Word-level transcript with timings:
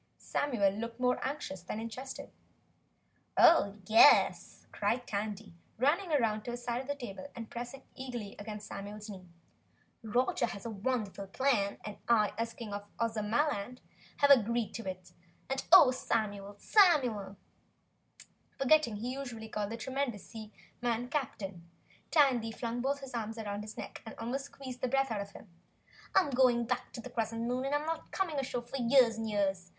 Samuel 0.17 0.71
looked 0.73 0.99
more 0.99 1.19
anxious 1.23 1.61
than 1.61 1.79
interested. 1.79 2.31
"Oh, 3.37 3.75
YES!" 3.85 4.65
cried 4.71 5.05
Tandy, 5.05 5.53
running 5.77 6.09
round 6.09 6.43
to 6.45 6.49
his 6.49 6.63
side 6.63 6.81
of 6.81 6.87
the 6.87 6.95
table 6.95 7.27
and 7.35 7.51
pressing 7.51 7.83
eagerly 7.93 8.35
against 8.39 8.65
Samuel's 8.67 9.11
knee. 9.11 9.27
"Roger 10.01 10.47
has 10.47 10.65
a 10.65 10.71
wonderful 10.71 11.27
plan 11.27 11.77
and 11.85 11.97
I 12.09 12.33
as 12.35 12.55
King 12.55 12.73
of 12.73 12.87
Ozamaland 12.97 13.77
have 14.17 14.31
agreed 14.31 14.73
to 14.73 14.89
it, 14.89 15.13
and 15.51 15.63
oh, 15.71 15.91
Samuel, 15.91 16.55
SAMUEL!" 16.57 17.37
Forgetting 18.57 18.95
he 18.95 19.13
usually 19.13 19.49
called 19.49 19.69
the 19.69 19.77
tremendous 19.77 20.25
seaman 20.27 21.09
"Captain," 21.11 21.69
Tandy 22.09 22.49
flung 22.51 22.81
both 22.81 23.03
arms 23.13 23.37
round 23.37 23.61
his 23.61 23.77
neck 23.77 24.01
and 24.03 24.15
almost 24.17 24.45
squeezed 24.45 24.81
the 24.81 24.87
breath 24.87 25.11
out 25.11 25.21
of 25.21 25.33
him. 25.33 25.47
"I'm 26.15 26.31
going 26.31 26.65
straight 26.65 26.69
back 26.69 26.87
on 26.97 27.03
the 27.03 27.11
Crescent 27.11 27.43
Moon, 27.47 27.65
and 27.65 27.75
I'm 27.75 27.85
not 27.85 28.09
coming 28.11 28.39
ashore 28.39 28.63
for 28.63 28.77
years 28.77 29.19
and 29.19 29.29
years. 29.29 29.69